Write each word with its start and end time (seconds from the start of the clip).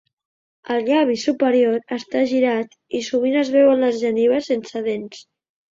El 0.75 0.79
llavi 0.87 1.17
superior 1.23 1.77
està 1.99 2.23
girat 2.33 2.75
i 3.01 3.05
sovint 3.11 3.41
es 3.45 3.53
veuen 3.59 3.87
les 3.87 4.05
genives 4.07 4.53
sense 4.55 4.89
dents. 4.93 5.27